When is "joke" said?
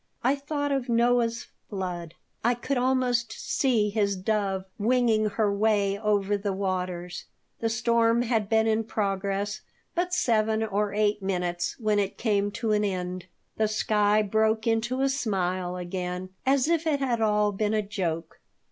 17.83-18.39